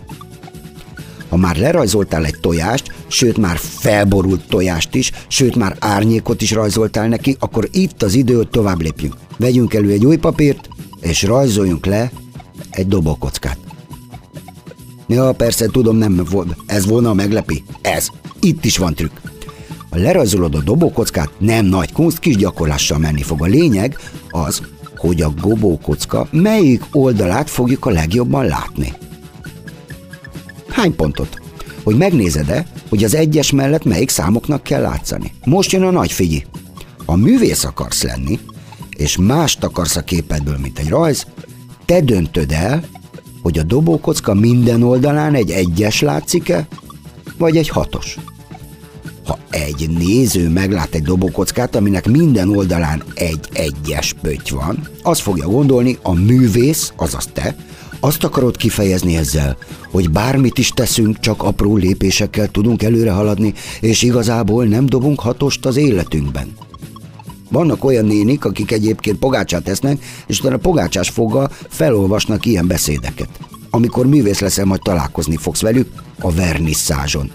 Ha 1.29 1.37
már 1.37 1.57
lerajzoltál 1.57 2.25
egy 2.25 2.39
tojást, 2.41 2.93
sőt 3.07 3.37
már 3.37 3.57
felborult 3.57 4.47
tojást 4.47 4.95
is, 4.95 5.11
sőt 5.27 5.55
már 5.55 5.75
árnyékot 5.79 6.41
is 6.41 6.51
rajzoltál 6.51 7.07
neki, 7.07 7.35
akkor 7.39 7.67
itt 7.71 8.03
az 8.03 8.13
idő, 8.13 8.35
hogy 8.35 8.49
tovább 8.49 8.81
lépjünk. 8.81 9.15
Vegyünk 9.37 9.73
elő 9.73 9.91
egy 9.91 10.05
új 10.05 10.17
papírt, 10.17 10.69
és 11.01 11.23
rajzoljunk 11.23 11.85
le 11.85 12.11
egy 12.69 12.87
dobókockát. 12.87 13.57
Ja, 15.07 15.31
persze, 15.31 15.65
tudom, 15.65 15.97
nem 15.97 16.25
volt. 16.29 16.55
Ez 16.65 16.85
volna 16.85 17.09
a 17.09 17.13
meglepi. 17.13 17.63
Ez. 17.81 18.07
Itt 18.39 18.65
is 18.65 18.77
van 18.77 18.93
trükk. 18.93 19.11
Ha 19.89 19.97
lerajzolod 19.97 20.55
a 20.55 20.61
dobókockát, 20.61 21.29
nem 21.37 21.65
nagy 21.65 21.91
kunst, 21.91 22.19
kis 22.19 22.35
gyakorlással 22.35 22.97
menni 22.97 23.21
fog. 23.21 23.41
A 23.41 23.45
lényeg 23.45 23.97
az, 24.29 24.61
hogy 24.97 25.21
a 25.21 25.33
gobókocka 25.41 26.27
melyik 26.31 26.83
oldalát 26.91 27.49
fogjuk 27.49 27.85
a 27.85 27.89
legjobban 27.89 28.45
látni. 28.45 28.93
Hány 30.67 30.95
pontot? 30.95 31.41
Hogy 31.83 31.97
megnézed-e, 31.97 32.65
hogy 32.89 33.03
az 33.03 33.15
egyes 33.15 33.51
mellett 33.51 33.83
melyik 33.83 34.09
számoknak 34.09 34.63
kell 34.63 34.81
látszani. 34.81 35.33
Most 35.45 35.71
jön 35.71 35.83
a 35.83 35.91
nagy 35.91 36.11
figyi. 36.11 36.45
Ha 37.05 37.15
művész 37.15 37.63
akarsz 37.63 38.03
lenni, 38.03 38.39
és 38.97 39.17
mást 39.17 39.63
akarsz 39.63 39.95
a 39.95 40.01
képedből, 40.01 40.57
mint 40.57 40.79
egy 40.79 40.89
rajz, 40.89 41.25
te 41.85 42.01
döntöd 42.01 42.51
el, 42.51 42.83
hogy 43.41 43.59
a 43.59 43.63
dobókocka 43.63 44.33
minden 44.33 44.83
oldalán 44.83 45.33
egy 45.33 45.51
egyes 45.51 46.01
látszik-e, 46.01 46.67
vagy 47.37 47.57
egy 47.57 47.69
hatos. 47.69 48.17
Ha 49.25 49.37
egy 49.49 49.89
néző 49.89 50.49
meglát 50.49 50.95
egy 50.95 51.03
dobókockát, 51.03 51.75
aminek 51.75 52.07
minden 52.07 52.49
oldalán 52.49 53.03
egy 53.15 53.49
egyes 53.53 54.13
pötty 54.13 54.51
van, 54.51 54.87
az 55.03 55.19
fogja 55.19 55.47
gondolni, 55.47 55.97
a 56.01 56.13
művész, 56.13 56.93
azaz 56.95 57.29
te, 57.33 57.55
azt 57.99 58.23
akarod 58.23 58.57
kifejezni 58.57 59.15
ezzel, 59.15 59.57
hogy 59.91 60.09
bármit 60.09 60.57
is 60.57 60.69
teszünk, 60.69 61.19
csak 61.19 61.43
apró 61.43 61.75
lépésekkel 61.75 62.47
tudunk 62.47 62.83
előre 62.83 63.11
haladni, 63.11 63.53
és 63.81 64.01
igazából 64.01 64.65
nem 64.65 64.85
dobunk 64.85 65.19
hatost 65.19 65.65
az 65.65 65.77
életünkben. 65.77 66.47
Vannak 67.51 67.83
olyan 67.83 68.05
nénik, 68.05 68.45
akik 68.45 68.71
egyébként 68.71 69.17
pogácsát 69.17 69.67
esznek, 69.67 70.03
és 70.27 70.39
utána 70.39 70.57
pogácsás 70.57 71.09
foggal 71.09 71.51
felolvasnak 71.69 72.45
ilyen 72.45 72.67
beszédeket. 72.67 73.29
Amikor 73.69 74.05
művész 74.05 74.39
leszel, 74.39 74.65
majd 74.65 74.81
találkozni 74.81 75.35
fogsz 75.35 75.61
velük 75.61 75.87
a 76.19 76.31
vernisszázson. 76.31 77.31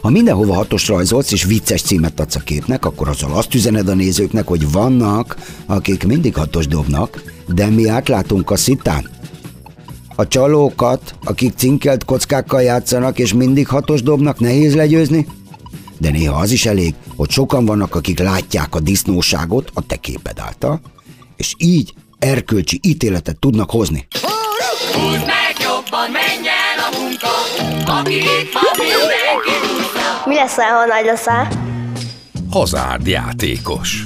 Ha 0.00 0.10
mindenhova 0.10 0.54
hatos 0.54 0.88
rajzolsz 0.88 1.32
és 1.32 1.44
vicces 1.44 1.82
címet 1.82 2.20
adsz 2.20 2.36
a 2.36 2.40
képnek, 2.40 2.84
akkor 2.84 3.08
azzal 3.08 3.32
azt 3.32 3.54
üzened 3.54 3.88
a 3.88 3.94
nézőknek, 3.94 4.46
hogy 4.46 4.72
vannak, 4.72 5.36
akik 5.66 6.06
mindig 6.06 6.34
hatos 6.34 6.66
dobnak, 6.66 7.22
de 7.48 7.66
mi 7.66 7.88
átlátunk 7.88 8.50
a 8.50 8.56
szitán. 8.56 9.10
A 10.16 10.28
csalókat, 10.28 11.14
akik 11.24 11.52
cinkelt 11.56 12.04
kockákkal 12.04 12.62
játszanak 12.62 13.18
és 13.18 13.32
mindig 13.32 13.68
hatos 13.68 14.02
dobnak, 14.02 14.40
nehéz 14.40 14.74
legyőzni? 14.74 15.26
De 16.04 16.10
néha 16.10 16.40
az 16.40 16.50
is 16.50 16.66
elég, 16.66 16.94
hogy 17.16 17.30
sokan 17.30 17.64
vannak, 17.64 17.94
akik 17.94 18.18
látják 18.18 18.74
a 18.74 18.80
disznóságot 18.80 19.70
a 19.74 19.86
te 19.86 19.96
képed 19.96 20.38
által, 20.38 20.80
és 21.36 21.54
így 21.58 21.92
erkölcsi 22.18 22.80
ítéletet 22.82 23.38
tudnak 23.38 23.70
hozni. 23.70 24.06
Húzd 24.92 25.26
meg 25.26 25.56
jobban, 25.60 26.10
menj 26.10 26.48
el 26.48 26.78
a 26.78 26.98
munka, 27.00 27.28
aki 28.00 28.16
itt 28.16 28.52
van, 28.52 28.62
mindenki 28.76 29.66
húzza. 29.66 30.22
Mi 30.26 30.34
leszel, 30.34 30.68
ha 30.68 30.86
nagy 30.86 31.04
leszel? 31.04 31.48
Hazárdjátékos. 32.50 34.04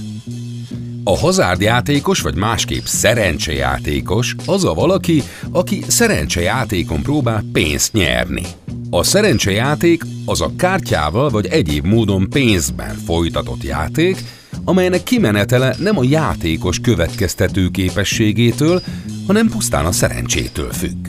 A 1.04 1.18
hazárdjátékos, 1.18 2.20
vagy 2.20 2.34
másképp 2.34 2.84
szerencsejátékos 2.84 4.34
az 4.46 4.64
a 4.64 4.74
valaki, 4.74 5.22
aki 5.52 5.84
szerencsejátékon 5.88 7.02
próbál 7.02 7.44
pénzt 7.52 7.92
nyerni. 7.92 8.42
A 8.90 9.02
szerencsejáték 9.02 10.02
az 10.24 10.40
a 10.40 10.52
kártyával 10.56 11.28
vagy 11.30 11.46
egyéb 11.46 11.84
módon 11.84 12.30
pénzben 12.30 12.96
folytatott 13.06 13.62
játék, 13.62 14.24
amelynek 14.64 15.02
kimenetele 15.02 15.74
nem 15.78 15.98
a 15.98 16.04
játékos 16.04 16.80
következtető 16.80 17.68
képességétől, 17.68 18.82
hanem 19.26 19.48
pusztán 19.48 19.84
a 19.84 19.92
szerencsétől 19.92 20.72
függ. 20.72 21.06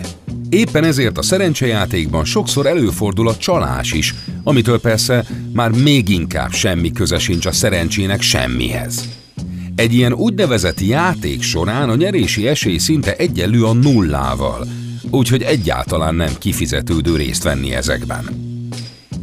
Éppen 0.50 0.84
ezért 0.84 1.18
a 1.18 1.22
szerencsejátékban 1.22 2.26
sokszor 2.26 2.66
előfordul 2.66 3.28
a 3.28 3.38
csalás 3.38 3.92
is, 3.92 4.16
amitől 4.44 4.80
persze 4.80 5.26
már 5.54 5.72
még 5.72 6.10
inkább 6.10 6.52
semmi 6.52 6.92
köze 6.92 7.20
sincs 7.20 7.46
a 7.46 7.52
szerencsének 7.52 8.22
semmihez. 8.22 9.10
Egy 9.76 9.94
ilyen 9.94 10.14
úgynevezett 10.14 10.80
játék 10.80 11.42
során 11.42 11.90
a 11.90 11.96
nyerési 11.96 12.48
esély 12.48 12.78
szinte 12.78 13.16
egyenlő 13.16 13.66
a 13.66 13.74
nullával, 13.74 14.68
úgyhogy 15.10 15.42
egyáltalán 15.42 16.16
nem 16.16 16.38
kifizetődő 16.40 17.16
részt 17.16 17.44
venni 17.44 17.74
ezekben. 17.74 18.48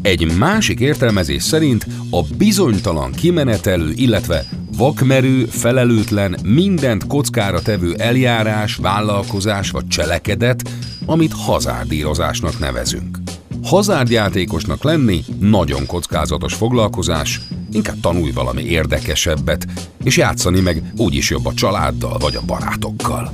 Egy 0.03 0.37
másik 0.37 0.81
értelmezés 0.81 1.43
szerint 1.43 1.87
a 2.11 2.23
bizonytalan 2.37 3.12
kimenetelő, 3.12 3.93
illetve 3.95 4.45
vakmerő, 4.77 5.45
felelőtlen, 5.45 6.37
mindent 6.43 7.07
kockára 7.07 7.62
tevő 7.62 7.95
eljárás, 7.95 8.77
vállalkozás 8.77 9.71
vagy 9.71 9.87
cselekedet, 9.87 10.71
amit 11.07 11.33
hazárdírozásnak 11.33 12.59
nevezünk. 12.59 13.19
Hazárdjátékosnak 13.62 14.83
lenni 14.83 15.25
nagyon 15.41 15.87
kockázatos 15.87 16.55
foglalkozás, 16.55 17.41
inkább 17.73 18.01
tanulj 18.01 18.31
valami 18.31 18.62
érdekesebbet, 18.62 19.67
és 20.05 20.17
játszani 20.17 20.61
meg 20.61 20.83
úgyis 20.97 21.31
jobb 21.31 21.47
a 21.47 21.55
családdal 21.55 22.19
vagy 22.19 22.35
a 22.37 22.43
barátokkal. 22.47 23.33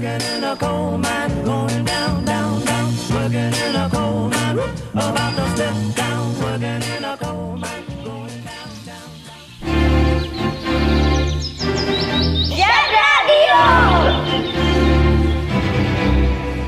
Working 0.00 0.28
in 0.32 0.44
a 0.44 0.56
coal 0.56 0.96
mine, 0.96 1.44
going 1.44 1.84
down, 1.84 2.24
down, 2.24 2.64
down. 2.64 2.88
Working 3.12 3.52
in 3.52 3.76
a 3.76 3.86
coal 3.92 4.30
mine, 4.30 4.56
whoop, 4.56 4.70
about 4.94 5.36
to 5.36 5.44
step 5.52 5.76
down. 5.94 6.40
Working 6.40 6.82
in 6.96 7.04
a 7.04 7.16
coal 7.20 7.56
mine, 7.60 7.84
going 8.02 8.40
down, 8.48 8.70
down. 8.88 9.08
Zsebrádió! 12.48 13.60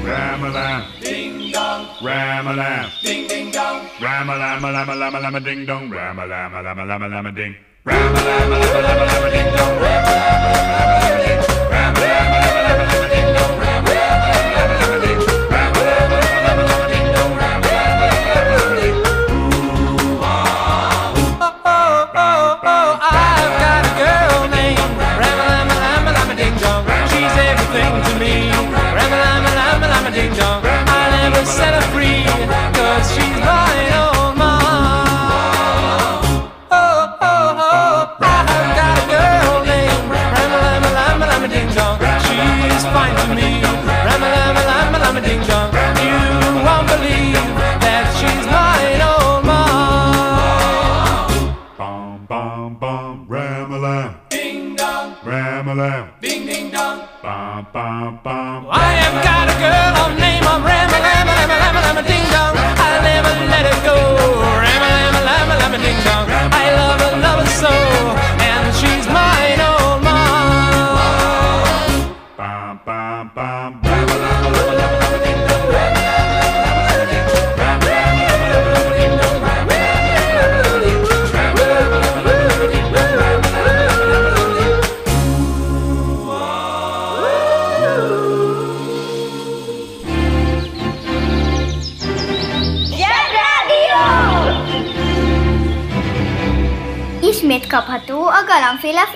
Ram-a-lam, 0.04 0.82
ding 1.00 1.52
dong, 1.52 1.86
ram-a-lam, 2.04 2.90
ding 3.02 3.26
ding 3.28 3.50
dong, 3.50 3.80
ram-a-lam, 3.98 4.60
lam-a-lam, 4.60 5.12
lam-a 5.22 5.40
ding 5.40 5.64
dong, 5.64 5.88
ram-a-lam, 5.88 6.52
lam-a 6.52 6.84
lam 6.84 7.00
lam 7.10 7.34
ding, 7.34 7.56
ram-a-lam, 7.86 8.50
lam-a 8.50 8.80
lam 8.82 8.98
lam 9.08 9.24
ding 9.32 9.48
dong, 9.56 9.74
ram-a-lam, 9.80 10.52
lam-a 10.68 11.16
ding, 11.24 11.40
ram-a-lam, 11.72 12.41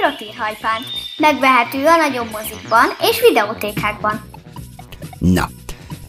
frottírhajpánt. 0.06 0.86
Megvehető 1.16 1.84
a 1.86 1.96
nagyobb 1.96 2.30
mozikban 2.30 2.86
és 3.10 3.20
videótékákban. 3.20 4.20
Na, 5.18 5.50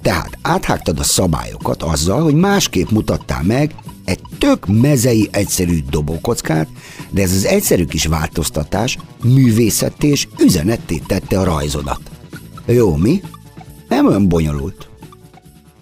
tehát 0.02 0.38
áthágtad 0.42 1.00
a 1.00 1.04
szabályokat 1.04 1.84
azzal, 1.84 2.24
hogy 2.24 2.34
másképp 2.34 2.90
mutattál 2.90 3.44
meg 3.44 3.72
egy 4.06 4.20
tök 4.38 4.66
mezei 4.66 5.30
egyszerű 5.32 5.80
dobókockát, 5.90 6.68
de 7.10 7.22
ez 7.22 7.32
az 7.32 7.46
egyszerű 7.46 7.86
kis 7.86 8.06
változtatás 8.06 8.98
művészetté 9.24 10.08
és 10.08 10.28
üzenetté 10.40 11.02
tette 11.08 11.40
a 11.40 11.44
rajzodat. 11.44 12.02
Jó, 12.66 12.96
mi? 12.96 13.22
Nem 13.88 14.08
olyan 14.08 14.28
bonyolult. 14.28 14.90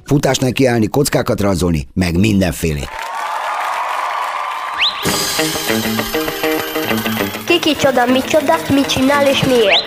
Futás 0.04 0.38
nekiállni, 0.38 0.88
kockákat 0.88 1.41
rajzolni, 1.41 1.88
meg 1.93 2.19
mindenfélét. 2.19 2.89
Ki 7.17 7.25
kicsoda, 7.65 8.06
micsoda, 8.06 8.56
mit 8.73 8.86
csinál 8.86 9.28
és 9.28 9.43
miért? 9.43 9.84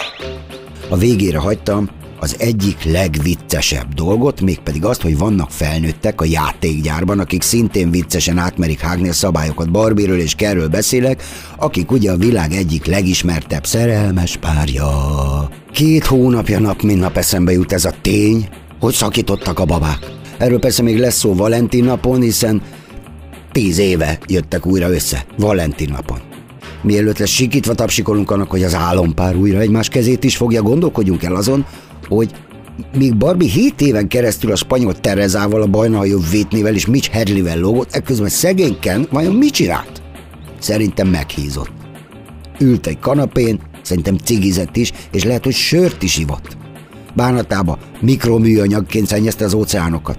A 0.89 0.97
végére 0.97 1.39
hagytam 1.39 1.89
az 2.21 2.37
egyik 2.39 2.85
legviccesebb 2.85 3.95
dolgot, 3.95 4.41
mégpedig 4.41 4.85
azt, 4.85 5.03
hogy 5.03 5.19
vannak 5.19 5.51
felnőttek 5.51 6.21
a 6.21 6.25
játékgyárban, 6.25 7.19
akik 7.19 7.43
szintén 7.43 7.91
viccesen 7.91 8.39
átmerik 8.39 8.81
hágni 8.81 9.09
a 9.09 9.13
szabályokat. 9.13 9.71
Barbiről 9.71 10.19
és 10.19 10.35
Kerről 10.35 10.69
beszélek, 10.69 11.23
akik 11.57 11.91
ugye 11.91 12.11
a 12.11 12.17
világ 12.17 12.53
egyik 12.53 12.87
legismertebb 12.87 13.67
szerelmes 13.67 14.37
párja. 14.37 14.91
Két 15.73 16.05
hónapja 16.05 16.59
nap, 16.59 16.83
mint 16.83 17.01
nap 17.01 17.17
eszembe 17.17 17.53
jut 17.53 17.73
ez 17.73 17.85
a 17.85 17.95
tény, 18.03 18.49
hogy 18.81 18.95
szakítottak 18.95 19.59
a 19.59 19.65
babák. 19.65 20.11
Erről 20.39 20.59
persze 20.59 20.83
még 20.83 20.99
lesz 20.99 21.19
szó 21.19 21.35
Valentin 21.35 21.85
napon, 21.85 22.21
hiszen 22.21 22.63
tíz 23.53 23.79
éve 23.79 24.19
jöttek 24.27 24.67
újra 24.67 24.91
össze, 24.91 25.25
Valentin 25.37 25.89
napon. 25.93 26.29
Mielőtt 26.83 27.19
lesz 27.19 27.31
sikítva 27.31 27.75
tapsikolunk 27.75 28.31
annak, 28.31 28.51
hogy 28.51 28.63
az 28.63 28.75
álompár 28.75 29.37
újra 29.37 29.59
egymás 29.59 29.89
kezét 29.89 30.25
is 30.25 30.37
fogja, 30.37 30.63
gondolkodjunk 30.63 31.23
el 31.23 31.35
azon, 31.35 31.67
hogy 32.09 32.31
míg 32.97 33.17
Barbie 33.17 33.51
7 33.51 33.81
éven 33.81 34.09
keresztül 34.09 34.53
a 34.53 34.57
spanyol 34.57 35.01
Terezával, 35.01 35.63
a 35.63 35.67
bajnaljobb 35.67 36.25
Whitneyvel 36.33 36.75
és 36.75 36.87
Mitch 36.87 37.11
Hedleyvel 37.11 37.59
lógott, 37.59 37.93
ekközben 37.93 38.29
szegény 38.29 38.79
Ken 38.81 39.07
vajon 39.11 39.35
mit 39.35 39.53
csinált? 39.53 40.03
Szerintem 40.59 41.09
meghízott. 41.09 41.73
Ült 42.61 42.87
egy 42.87 42.99
kanapén, 42.99 43.61
szerintem 43.83 44.17
cigizett 44.17 44.77
is, 44.77 44.93
és 45.13 45.25
lehet, 45.25 45.45
hogy 45.45 45.55
sört 45.55 46.03
is 46.03 46.19
ivott. 46.19 46.57
Bánatába 47.15 47.79
mikroműanyagként 48.01 49.07
szennyezte 49.07 49.45
az 49.45 49.55
óceánokat. 49.55 50.19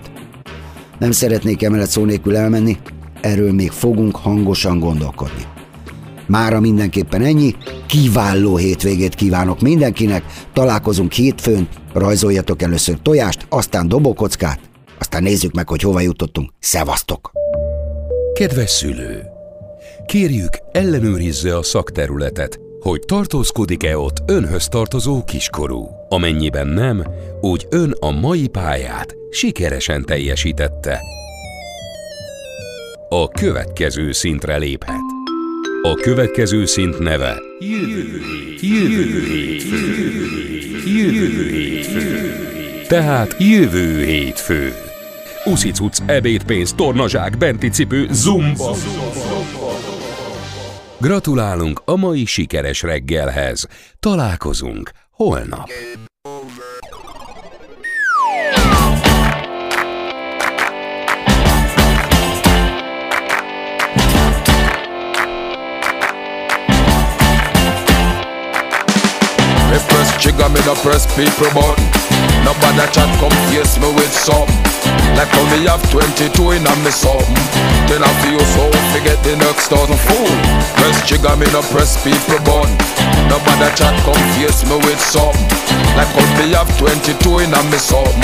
Nem 1.00 1.12
szeretnék 1.12 1.64
emellett 1.64 1.90
szó 1.90 2.06
nélkül 2.06 2.36
elmenni, 2.36 2.78
erről 3.22 3.54
még 3.54 3.72
fogunk 3.72 4.16
hangosan 4.16 4.80
gondolkodni. 4.80 5.44
Mára 6.30 6.60
mindenképpen 6.60 7.22
ennyi, 7.22 7.56
kiváló 7.88 8.58
hétvégét 8.58 9.16
kívánok 9.16 9.62
mindenkinek, 9.62 10.24
találkozunk 10.54 11.12
hétfőn, 11.12 11.68
rajzoljatok 11.94 12.62
először 12.62 12.98
tojást, 13.02 13.46
aztán 13.50 13.88
dobókockát, 13.88 14.60
aztán 15.00 15.24
nézzük 15.24 15.54
meg, 15.54 15.68
hogy 15.70 15.82
hova 15.82 16.00
jutottunk. 16.00 16.52
Szevasztok! 16.60 17.32
Kedves 18.34 18.70
szülő! 18.70 19.24
Kérjük, 20.06 20.58
ellenőrizze 20.72 21.58
a 21.58 21.64
szakterületet, 21.64 22.60
hogy 22.80 23.00
tartózkodik-e 23.00 23.98
ott 23.98 24.18
önhöz 24.26 24.68
tartozó 24.68 25.24
kiskorú. 25.24 25.88
Amennyiben 26.10 26.68
nem, 26.68 27.04
úgy 27.42 27.68
ön 27.70 27.96
a 28.00 28.12
mai 28.12 28.48
pályát 28.48 29.16
sikeresen 29.30 30.06
teljesítette. 30.06 31.00
A 33.10 33.28
következő 33.28 34.12
szintre 34.12 34.58
léphet. 34.58 35.09
A 35.82 35.94
következő 35.94 36.66
szint 36.66 37.00
neve 37.00 37.42
Jövő 37.60 38.22
hét, 38.22 38.62
jövő 38.62 39.24
hétfő, 39.24 39.78
jövő 40.86 41.50
hétfő. 41.50 42.34
Tehát 42.88 43.36
jövő 43.40 44.04
hétfő. 44.04 44.74
Uszicuc, 45.46 46.00
ebédpénz, 46.06 46.74
tornazsák, 46.74 47.38
benti 47.38 47.70
cipő, 47.70 48.08
zumba. 48.12 48.76
Gratulálunk 50.98 51.82
a 51.86 51.96
mai 51.96 52.26
sikeres 52.26 52.82
reggelhez. 52.82 53.68
Találkozunk 54.00 54.92
holnap. 55.12 55.70
No 70.70 70.76
press 70.86 71.10
people 71.18 71.50
button. 71.58 71.82
Nobody 72.46 72.86
chat 72.94 73.10
come 73.18 73.34
face 73.50 73.82
me 73.82 73.90
with 73.98 74.14
some. 74.14 74.46
Like 75.18 75.34
me 75.50 75.66
have 75.66 75.82
22 75.90 76.30
in 76.54 76.62
a 76.62 76.74
me 76.86 76.94
something. 76.94 77.34
Then 77.90 78.06
I 78.06 78.12
feel 78.22 78.38
so 78.54 78.70
forget 78.94 79.18
the 79.26 79.34
next 79.42 79.74
thousand 79.74 79.98
fool. 79.98 80.30
Press 80.78 81.02
trigger, 81.10 81.34
me 81.42 81.50
no 81.50 81.66
press 81.74 81.98
people 82.06 82.38
button. 82.46 82.70
Nobody 83.26 83.66
chat 83.74 83.98
come 84.06 84.22
face 84.38 84.62
me 84.70 84.78
with 84.86 85.02
some. 85.02 85.34
Like 85.98 86.12
me 86.38 86.54
have 86.54 86.70
22 86.78 87.18
in 87.18 87.50
a 87.50 87.62
me 87.74 87.82
something. 87.82 88.22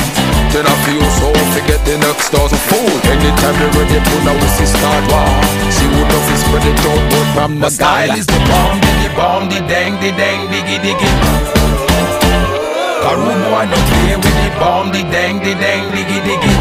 Then 0.53 0.69
I 0.69 0.75
feel 0.86 1.01
so 1.17 1.34
forget 1.49 1.81
the 1.81 1.97
next 1.97 2.29
thousand 2.29 2.62
fool. 2.69 2.93
Anytime 3.10 3.58
you 3.58 3.73
ready, 3.73 3.97
put 4.05 4.21
now 4.21 4.38
we 4.38 4.47
see 4.53 4.69
start 4.69 5.01
war. 5.10 5.34
See 5.73 5.89
who 5.89 5.97
the 5.97 6.19
fist 6.29 6.45
spread 6.45 6.62
it 6.62 6.77
out, 6.93 7.03
but 7.10 7.25
from 7.34 7.51
the 7.58 7.73
style 7.73 8.13
is 8.13 8.29
the 8.29 8.38
bomb, 8.45 8.77
the 9.01 9.10
bomb, 9.17 9.43
the 9.49 9.65
dang, 9.65 9.97
the 9.97 10.13
dang, 10.13 10.45
diggy, 10.53 10.77
diggy. 10.77 11.54
Rude 13.05 13.37
boy 13.45 13.69
don't 13.69 13.85
play 13.85 14.17
with 14.17 14.33
the 14.41 14.49
bomb, 14.57 14.89
the 14.91 15.05
dang, 15.13 15.37
the 15.37 15.53
dang, 15.53 15.85
diggy, 15.93 16.19
diggy. 16.25 16.53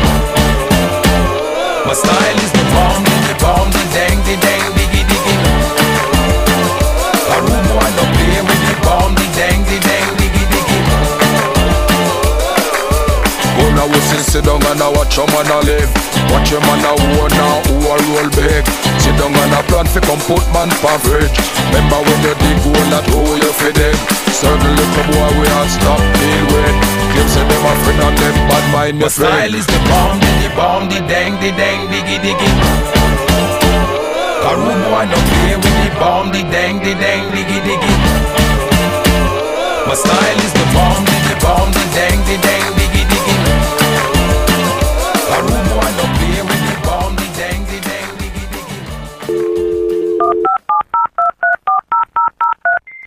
My 1.88 1.94
style 1.96 2.38
is 2.44 2.52
the 2.52 2.64
bomb, 2.68 3.00
the, 3.00 3.34
bomb, 3.40 3.68
the 3.72 3.80
dang, 3.96 4.20
the 4.28 4.36
dang, 4.44 4.68
diggy, 4.76 5.08
diggy. 5.08 5.36
Rude 7.40 7.64
boy 7.64 7.88
don't 7.96 8.12
play 8.12 8.44
with 8.44 8.62
the 8.68 8.76
bomb, 8.84 9.16
the 9.16 9.26
dang, 9.32 9.64
the 9.64 9.80
dang, 9.88 10.08
diggy, 10.20 10.44
diggy. 10.52 10.80
Go 13.56 13.64
now 13.72 13.88
we 13.88 13.98
sit, 14.04 14.20
sit 14.20 14.44
down 14.44 14.60
and 14.68 14.82
I 14.84 14.88
watch 14.92 15.16
your 15.16 15.26
man 15.32 15.48
a 15.48 15.58
live 15.64 15.90
Watch 16.28 16.50
your 16.50 16.60
man 16.60 16.84
a 16.84 16.92
own 16.92 17.30
now 17.38 17.62
who 17.70 17.88
a 17.88 17.94
roll 18.12 18.28
big 18.34 18.66
Sit 19.00 19.16
down 19.16 19.32
plan 19.84 19.92
fi 19.92 20.00
come 20.06 20.20
put 20.26 20.44
man 20.52 20.68
pa 20.80 20.98
fridge 20.98 21.36
Remember 21.68 22.00
when 22.06 22.20
you 22.22 22.34
dig 22.40 22.58
hole 22.64 22.88
that 22.92 23.04
hole 23.10 23.36
you 23.36 23.52
fi 23.52 23.70
dig? 23.72 23.96
Certain 24.32 24.72
little 24.76 25.04
boy 25.12 25.30
we 25.38 25.46
a 25.46 25.62
stop 25.68 26.00
deal 26.18 26.44
with 26.52 26.76
Claim 27.12 27.28
say 27.28 27.44
them 27.44 27.64
a 27.64 27.72
friend 27.82 28.00
and 28.02 28.16
them 28.18 28.34
bad 28.48 28.64
mind 28.72 29.00
your 29.00 29.10
friend. 29.10 29.32
style 29.32 29.54
is 29.54 29.66
the 29.66 29.80
bomb, 29.88 30.18
the, 30.20 30.30
the 30.42 30.50
bomb, 30.56 30.84
the 30.88 31.00
dang, 31.08 31.34
the 31.40 31.50
dang, 31.52 31.88
diggy, 31.88 32.18
diggy 32.22 32.50
rude 34.54 34.82
boy 34.86 35.04
don't 35.08 35.28
play 35.40 35.56
with 35.56 35.76
the 35.82 35.90
bomb, 35.98 36.28
the 36.30 36.42
dang, 36.52 36.78
the 36.78 36.92
dang, 36.94 37.24
diggy, 37.32 37.58
diggy 37.64 37.94
My 39.88 39.94
style 39.94 40.40
is 40.46 40.52
the 40.52 40.66
bomb, 40.76 41.02
the, 41.04 41.16
the 41.28 41.36
bomb, 41.42 41.68
the 41.72 41.84
dang, 41.96 42.18
the 42.28 42.36
dang, 42.44 42.66
diggy 42.76 42.83